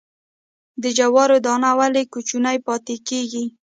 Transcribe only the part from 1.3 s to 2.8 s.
دانه ولې کوچنۍ